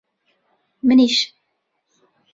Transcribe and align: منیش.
منیش. 0.87 1.17